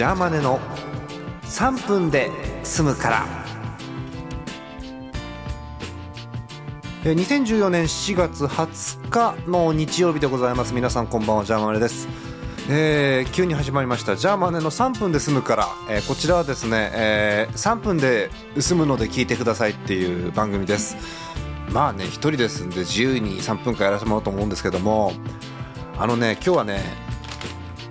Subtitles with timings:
[0.00, 0.58] ジャーマネの
[1.42, 2.30] 3分で
[2.64, 3.26] 済むから。
[7.04, 10.72] えー2014年4月20日の日曜日でございます。
[10.72, 12.08] 皆さんこんばんはジャーマネです。
[12.70, 14.16] えー急に始まりました。
[14.16, 20.96] ジャーマネの3分で済むから、えーこちらはですね、えー3分で済むので聞いてくださいっていう番組です。
[21.74, 25.12] まあね一人ですんで自由に3分間やらせてもらおうと思うんですけども。
[25.98, 27.09] あのね今日はね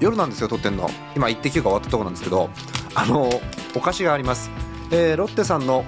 [0.00, 0.88] 夜なんですよ撮ってんの。
[1.16, 2.50] 今1滴が終わったところなんですけど
[2.94, 3.28] あの
[3.74, 4.50] お菓子があります、
[4.90, 5.84] えーロッテさんの、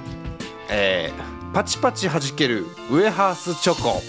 [0.68, 4.01] えーパチパチはじけるウエハースチョコ。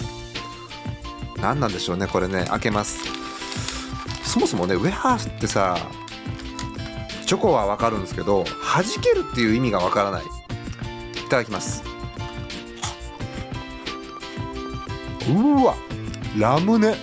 [1.42, 2.46] 何なんでしょうねこれね。
[2.50, 3.04] 開けます。
[4.24, 5.76] そもそもねウエハースってさ
[7.26, 10.24] チョコはわかるんですけど弾けるっていう意味がわからない。
[10.24, 11.84] いただきます。
[15.28, 15.74] うわ
[16.38, 16.94] ラムネ。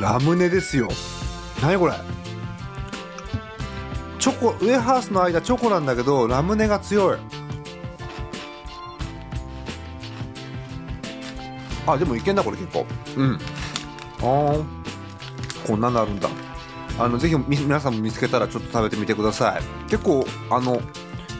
[0.00, 0.88] ラムネですよ。
[1.60, 1.92] 何これ？
[4.18, 7.18] チョコウエハースの間チョコなんだけどラムネが強い。
[11.86, 12.86] あでもいけんだこれ結構。
[13.16, 13.38] うん。
[14.20, 14.64] あー。
[15.66, 16.30] こんなのあるんだ。
[16.98, 19.62] あのぜひみ皆さんも見つけたらちょっと食べてみてください。
[19.90, 20.80] 結構あの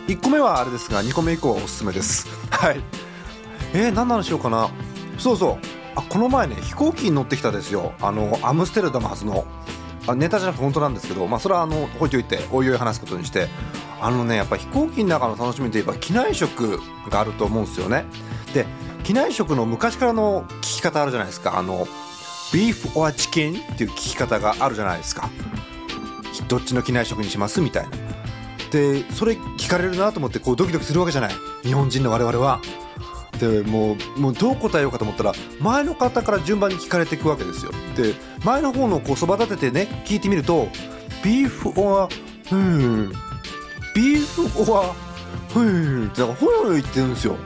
[0.07, 2.29] 1個目はあれですが2個目以降はおすすめです。
[2.51, 2.81] はい。
[3.73, 4.69] えー、何の話しようかな。
[5.19, 7.93] そうそうあこの前ね飛行機に乗ってきたですよ。
[8.01, 9.45] あのアムステルダム発の。
[10.07, 13.49] あネタじゃなくて本当なんですけど、まあ、それはあの置いといておいおい話すことにして。
[14.03, 16.81] あのねやっぱ飛行機の中の楽しみといえば機内食
[17.11, 18.07] があると思うんですよね。
[18.55, 18.65] で
[19.05, 21.59] 機内食の昔からの聞き方あるじゃないですか。
[21.59, 21.87] あの
[22.51, 25.29] ビーフ・オア・チキンっていう聞き方があるじゃないですか。
[26.49, 27.91] どっちの機内食にしますみたいな。
[28.71, 31.35] でそれ聞かれるなと思ってこうドキドキするわけじゃない。
[31.63, 32.61] 日本人の我々は。
[33.41, 37.73] でもうもうどう答えようかと思ったら前の方から順番に聞かれていくわけですよ。
[37.97, 40.69] で前の方のこうそば立ててね聞いてみると
[41.25, 42.09] ビーフオア
[42.53, 43.13] うん
[43.95, 44.95] ビーフオア
[45.57, 47.37] うんってなんかほよ言ってるんですよ。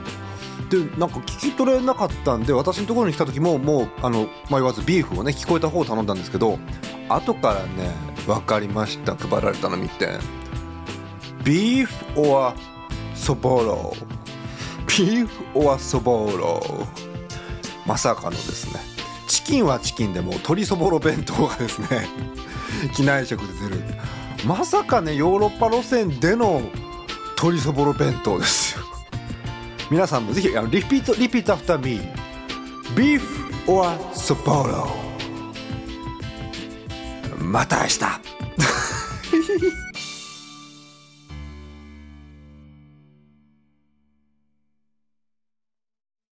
[0.69, 6.57] でなんか聞き取れなかったんで私のところに来た時ももうあの迷わずビーフをね聞こえた方を頼んだんですけど
[7.07, 7.91] 後からね
[8.25, 10.09] 分かりました配られたの見て。
[11.43, 12.55] Beef or
[13.13, 13.93] そぼろ。
[14.87, 16.61] Beef or そぼろ。
[17.85, 18.79] まさかのですね。
[19.27, 22.07] チキンはチキンでも鶏そぼろ弁当がですね
[22.95, 23.83] 機内食で出る。
[24.45, 26.61] まさかねヨーロッパ路線での
[27.37, 28.85] 鶏そぼろ弁当ですよ。
[29.89, 34.87] 皆さんもぜひ repeat repeat after me。Beef or そぼろ。
[37.39, 37.99] また明日。